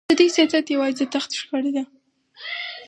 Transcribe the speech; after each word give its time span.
د 0.09 0.11
دوی 0.19 0.29
سیاست 0.35 0.65
یوازې 0.73 1.03
د 1.07 1.11
تخت 1.13 1.29
شخړه 1.39 1.71
ده. 1.75 1.83